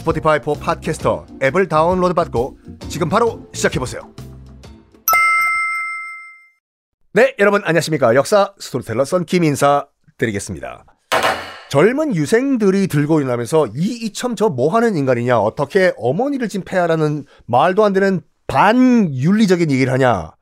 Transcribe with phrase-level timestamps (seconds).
[0.00, 4.14] Spotify for Podcasters 앱을 다운로드 받고 지금 바로 시작해보세요.
[7.12, 8.14] 네, 여러분 안녕하십니까.
[8.14, 10.86] 역사 스토리텔러 썬킴 인사 드리겠습니다.
[11.68, 17.84] 젊은 유생들이 들고 일어나면서 이 이이첨 저 뭐 하는 인간이냐 어떻게 어머니를 지금 폐하라는 말도
[17.84, 20.32] 안 되는 반윤리적인 얘기를 하냐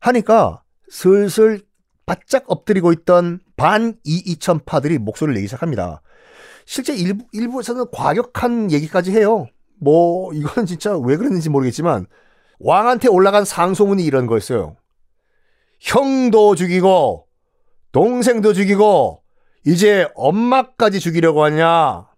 [0.00, 1.60] 하니까 슬슬
[2.06, 6.00] 바짝 엎드리고 있던 반 이이첨파들이 목소리를 내기 시작합니다.
[6.66, 9.46] 실제 일부, 일부에서는 과격한 얘기까지 해요.
[9.80, 12.06] 뭐 이건 진짜 왜 그랬는지 모르겠지만
[12.58, 14.76] 왕한테 올라간 상소문이 이런 거였어요.
[15.80, 17.26] 형도 죽이고
[17.92, 19.22] 동생도 죽이고
[19.66, 22.08] 이제 엄마까지 죽이려고 하냐?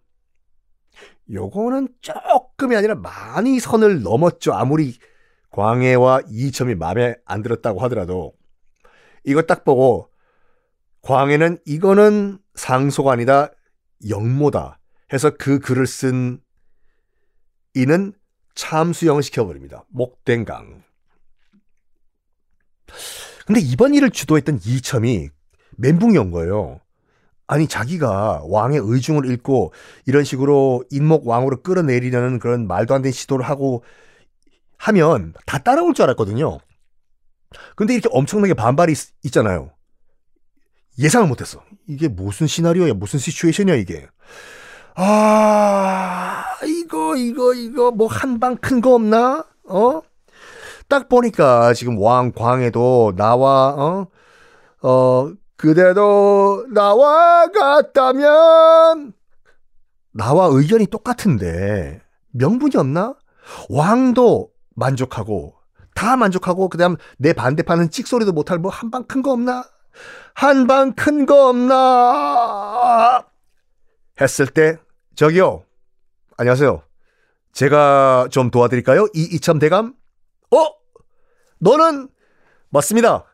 [1.32, 4.52] 요거는 조금이 아니라 많이 선을 넘었죠.
[4.52, 4.96] 아무리
[5.50, 8.34] 광해와 이점이 마음에 안 들었다고 하더라도
[9.24, 10.10] 이거 딱 보고
[11.02, 13.50] 광해는 이거는 상소가 아니다
[14.08, 14.78] 영모다
[15.12, 16.40] 해서 그 글을 쓴
[17.74, 18.12] 이는
[18.54, 19.84] 참수형 시켜버립니다.
[19.88, 20.82] 목된강.
[23.46, 25.28] 근데 이번 일을 주도했던 이첨이
[25.76, 26.80] 멘붕이 온 거예요.
[27.46, 29.72] 아니 자기가 왕의 의중을 읽고
[30.06, 33.84] 이런 식으로 인목 왕으로 끌어내리려는 그런 말도 안 되는 시도를 하고
[34.78, 36.58] 하면 다 따라올 줄 알았거든요.
[37.76, 38.92] 근데 이렇게 엄청나게 반발이
[39.22, 39.70] 있, 잖아요
[40.98, 41.62] 예상을 못했어.
[41.86, 44.06] 이게 무슨 시나리오야, 무슨 시츄에이션이야 이게.
[44.94, 49.44] 아 이거 이거 이거 뭐 한 방 큰 거 없나?
[49.68, 50.00] 어?
[50.88, 54.06] 딱 보니까 지금 왕 광에도 나와 어?
[54.82, 59.12] 어 그대도 나와 같다면
[60.12, 62.00] 나와 의견이 똑같은데
[62.32, 63.14] 명분이 없나?
[63.68, 65.54] 왕도 만족하고
[65.94, 69.64] 다 만족하고 그다음 내 반대파는 찍소리도 못할 뭐 한 방 큰 거 없나?
[70.34, 73.24] 한 방 큰 거 없나?
[74.20, 74.76] 했을 때
[75.14, 75.64] 저기요
[76.36, 76.82] 안녕하세요
[77.52, 79.06] 제가 좀 도와드릴까요?
[79.14, 79.94] 이 이참 대감
[80.50, 80.66] 어?
[81.58, 82.08] 너는
[82.68, 83.24] 맞습니다.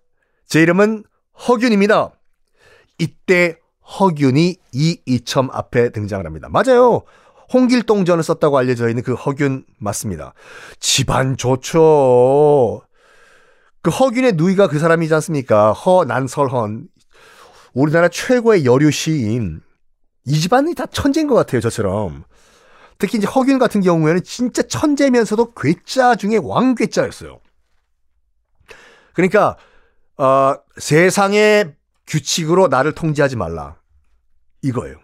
[0.47, 1.03] 제 이름은
[1.49, 2.13] 허균입니다.
[2.99, 3.59] 이때
[3.99, 6.49] 허균이 이 이첨 앞에 등장을 합니다.
[6.49, 7.03] 맞아요.
[7.53, 10.35] 홍길동전을 썼다고 알려져 있는 그 허균 맞습니다.
[10.79, 12.83] 집안 좋죠.
[13.83, 15.73] 그 허균의 누이가 그 사람이지 않습니까?
[15.73, 16.89] 허난설헌.
[17.75, 19.61] 우리나라 최고의 여류 시인.
[20.25, 22.25] 이 집안이 다 천재인 것 같아요, 저처럼.
[22.99, 27.41] 특히 이제 허균 같은 경우에는 진짜 천재면서도 괴짜 중에 왕괴짜였어요.
[29.15, 29.57] 그러니까
[30.17, 31.75] 어, 세상의
[32.07, 33.77] 규칙으로 나를 통제하지 말라.
[34.63, 34.99] 이거예요.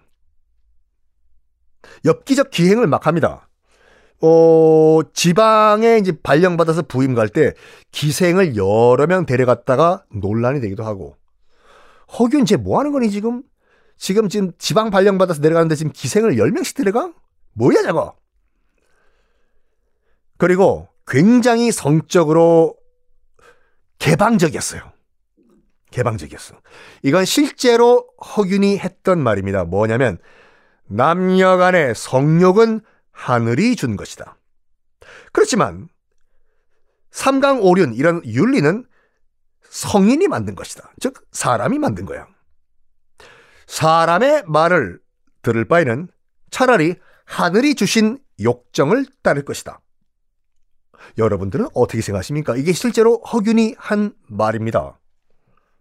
[2.04, 3.47] 엽기적 기행을 막 합니다.
[4.20, 7.54] 어, 지방에 이제 발령받아서 부임 갈 때
[7.92, 11.16] 기생을 여러 명 데려갔다가 논란이 되기도 하고.
[12.18, 13.42] 허균 쟤 뭐 하는 거니 지금?
[13.96, 17.12] 지금 지금 지방 발령받아서 내려가는데 지금 기생을 10명씩 데려가?
[17.54, 18.16] 뭐야 저거?
[20.38, 22.76] 그리고 굉장히 성적으로
[23.98, 24.82] 개방적이었어요.
[25.90, 26.54] 개방적이었어.
[27.02, 28.06] 이건 실제로
[28.36, 29.64] 허균이 했던 말입니다.
[29.64, 30.18] 뭐냐면
[30.86, 32.80] 남녀 간의 성욕은
[33.18, 34.38] 하늘이 준 것이다.
[35.32, 35.88] 그렇지만
[37.10, 38.86] 삼강 오륜 이런 윤리는
[39.68, 40.92] 성인이 만든 것이다.
[41.00, 42.28] 즉 사람이 만든 거야.
[43.66, 45.00] 사람의 말을
[45.42, 46.08] 들을 바에는
[46.50, 46.94] 차라리
[47.24, 49.80] 하늘이 주신 욕정을 따를 것이다.
[51.18, 52.56] 여러분들은 어떻게 생각하십니까?
[52.56, 54.96] 이게 실제로 허균이 한 말입니다.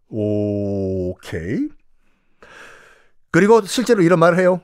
[0.10, 1.70] 오케이.
[3.30, 4.60] 그리고 실제로 이런 말을 해요.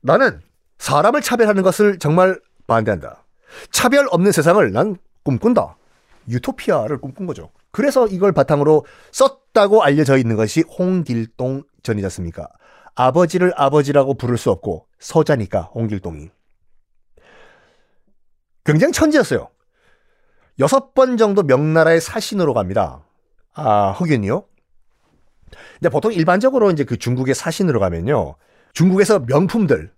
[0.00, 0.40] 나는
[0.82, 3.24] 사람을 차별하는 것을 정말 반대한다.
[3.70, 5.76] 차별 없는 세상을 난 꿈꾼다.
[6.28, 7.52] 유토피아를 꿈꾼 거죠.
[7.70, 12.48] 그래서 이걸 바탕으로 썼다고 알려져 있는 것이 홍길동 전이지 않습니까?
[12.96, 16.30] 아버지를 아버지라고 부를 수 없고 서자니까 홍길동이.
[18.64, 19.50] 굉장히 천재였어요.
[20.58, 23.04] 여섯 번 정도 명나라의 사신으로 갑니다.
[23.54, 24.44] 아, 허균이요?
[25.74, 28.34] 근데 보통 일반적으로 이제 그 중국의 사신으로 가면요.
[28.72, 29.92] 중국에서 명품들,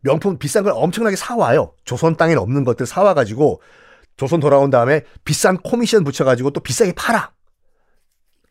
[0.00, 1.74] 명품 비싼 걸 엄청나게 사와요.
[1.84, 3.60] 조선 땅에 없는 것들 사와가지고
[4.16, 7.32] 조선 돌아온 다음에 비싼 코미션 붙여가지고 또 비싸게 팔아.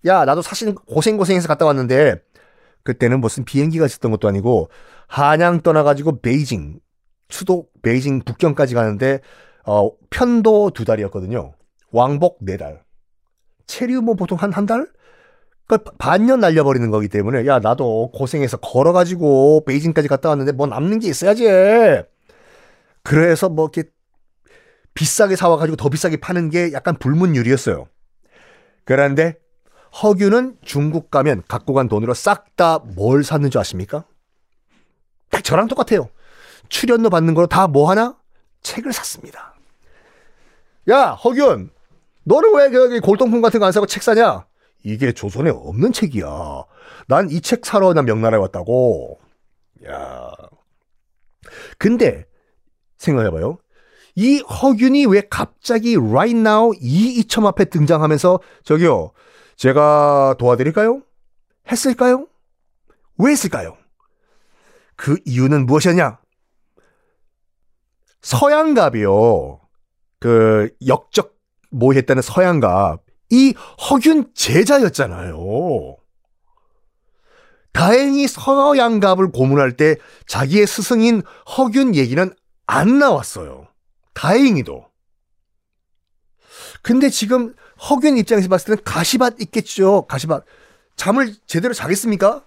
[0.05, 2.21] 야, 나도 사실 고생고생해서 갔다 왔는데
[2.83, 4.69] 그때는 무슨 비행기가 있었던 것도 아니고
[5.07, 6.79] 한양 떠나가지고 베이징,
[7.29, 9.19] 수도 베이징 북경까지 가는데
[9.65, 11.53] 어, 편도 두 달이었거든요.
[11.91, 12.83] 왕복 네 달.
[13.67, 14.87] 체류 뭐 보통 한 한 달?
[15.69, 21.07] 그러니까 반년 날려버리는 거기 때문에 야 나도 고생해서 걸어가지고 베이징까지 갔다 왔는데 뭐 남는 게
[21.07, 21.45] 있어야지.
[23.03, 23.89] 그래서 뭐 이렇게
[24.95, 27.85] 비싸게 사와가지고 더 비싸게 파는 게 약간 불문율이었어요.
[28.83, 29.37] 그런데
[30.01, 34.03] 허균은 중국 가면 갖고 간 돈으로 싹 다 뭘 샀는 줄 아십니까?
[35.29, 36.09] 딱 저랑 똑같아요.
[36.67, 38.17] 출연료 받는 거로 다 뭐 하나?
[38.63, 39.53] 책을 샀습니다.
[40.89, 41.69] 야, 허균,
[42.23, 44.48] 너는 왜그 골동품 같은 거 안 사고 책 사냐?
[44.83, 46.63] 이게 조선에 없는 책이야.
[47.07, 49.19] 난 이 책 사러 난 명나라에 왔다고.
[49.87, 50.31] 야.
[51.77, 52.25] 근데
[52.97, 53.57] 생각해봐요.
[54.15, 59.11] 이 허균이 왜 갑자기 right now 이 이첨 앞에 등장하면서 저기요
[59.55, 61.01] 제가 도와드릴까요?
[61.71, 62.27] 했을까요?
[63.17, 63.77] 왜 했을까요?
[64.95, 66.19] 그 이유는 무엇이었냐?
[68.21, 69.61] 서양갑이요.
[70.19, 71.35] 그 역적
[71.71, 73.03] 모했다는 서양갑.
[73.29, 73.53] 이
[73.89, 75.97] 허균 제자였잖아요.
[77.71, 79.97] 다행히 서양갑을 고문할 때
[80.27, 81.21] 자기의 스승인
[81.57, 82.33] 허균 얘기는
[82.65, 83.67] 안 나왔어요.
[84.13, 84.85] 다행히도.
[86.81, 87.55] 근데 지금
[87.89, 90.05] 허균 입장에서 봤을 때는 가시밭 있겠죠.
[90.07, 90.43] 가시밭.
[90.95, 92.43] 잠을 제대로 자겠습니까?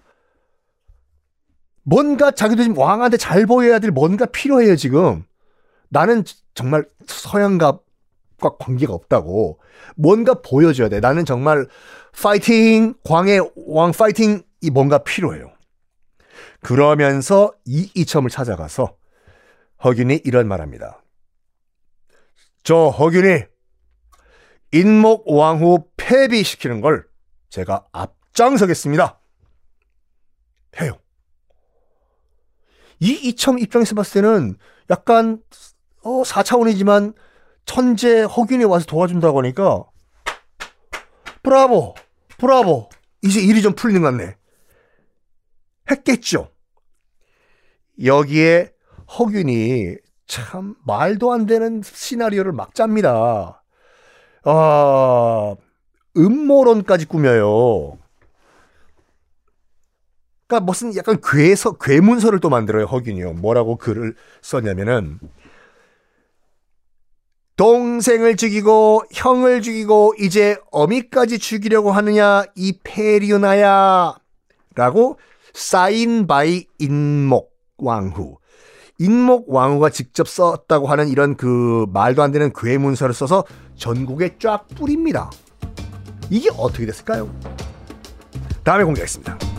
[1.84, 5.24] 뭔가 자기도 지금 왕한테 잘 보여야 될 뭔가 필요해요, 지금.
[5.88, 6.24] 나는
[6.54, 7.82] 정말 서양갑
[8.42, 9.60] 과 관계가 없다고.
[9.96, 11.00] 뭔가 보여줘야 돼.
[11.00, 11.66] 나는 정말
[12.20, 15.52] 파이팅, 광해 왕 파이팅, 이 뭔가 필요해요.
[16.60, 18.96] 그러면서 이 이첨을 찾아가서
[19.84, 21.02] 허균이 이런 말 합니다.
[22.64, 23.44] 저 허균이
[24.72, 27.06] 인목 왕후 폐비시키는 걸
[27.48, 29.20] 제가 앞장서겠습니다.
[30.80, 30.98] 해요.
[32.98, 34.56] 이 이첨 입장에서 봤을 때는
[34.90, 35.42] 약간
[36.04, 37.14] 어 4차원이지만
[37.64, 39.84] 천재 허균이 와서 도와준다고 하니까
[41.42, 41.94] 브라보
[42.38, 42.88] 브라보
[43.22, 44.36] 이제 일이 좀 풀리는 것 같네.
[45.90, 46.50] 했겠죠.
[48.02, 48.72] 여기에
[49.18, 53.62] 허균이 참 말도 안 되는 시나리오를 막 짭니다.
[54.44, 55.54] 아,
[56.16, 57.98] 음모론까지 꾸며요.
[60.46, 63.34] 그러니까 무슨 약간 괴서 괴문서를 또 만들어요 허균이요.
[63.34, 65.18] 뭐라고 글을 썼냐면은
[67.62, 74.16] 동생을 죽이고 형을 죽이고 이제 어미까지 죽이려고 하느냐 이 페리오나야
[74.74, 75.16] 라고
[75.54, 78.38] signed by 인목 왕후
[78.98, 83.44] 인목 왕후가 직접 썼다고 하는 이런 그 말도 안 되는 괴문서를 써서
[83.76, 85.30] 전국에 쫙 뿌립니다.
[86.30, 87.32] 이게 어떻게 됐을까요?
[88.64, 89.51] 다음에 공개하겠습니다.